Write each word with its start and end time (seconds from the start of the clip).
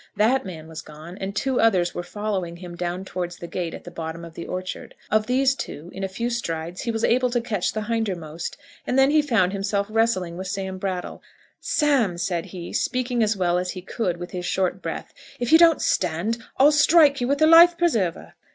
That 0.15 0.47
man 0.47 0.67
was 0.67 0.81
gone, 0.81 1.15
and 1.19 1.35
two 1.35 1.59
others 1.61 1.93
were 1.93 2.01
following 2.01 2.57
him 2.57 2.75
down 2.75 3.05
towards 3.05 3.37
the 3.37 3.45
gate 3.45 3.75
at 3.75 3.83
the 3.83 3.91
bottom 3.91 4.25
of 4.25 4.33
the 4.33 4.47
orchard. 4.47 4.95
Of 5.11 5.27
these 5.27 5.53
two, 5.53 5.91
in 5.93 6.03
a 6.03 6.07
few 6.07 6.31
strides, 6.31 6.81
he 6.81 6.89
was 6.89 7.03
able 7.03 7.29
to 7.29 7.39
catch 7.39 7.71
the 7.71 7.83
hindermost, 7.83 8.57
and 8.87 8.97
then 8.97 9.11
he 9.11 9.21
found 9.21 9.53
himself 9.53 9.85
wrestling 9.91 10.37
with 10.37 10.47
Sam 10.47 10.79
Brattle. 10.79 11.21
"Sam," 11.59 12.17
said 12.17 12.45
he, 12.47 12.73
speaking 12.73 13.21
as 13.21 13.37
well 13.37 13.59
as 13.59 13.69
he 13.69 13.83
could 13.83 14.17
with 14.17 14.31
his 14.31 14.43
short 14.47 14.81
breath, 14.81 15.13
"if 15.39 15.51
you 15.51 15.59
don't 15.59 15.83
stand, 15.83 16.39
I'll 16.57 16.71
strike 16.71 17.21
you 17.21 17.27
with 17.27 17.37
the 17.37 17.45
life 17.45 17.77
preserver." 17.77 18.33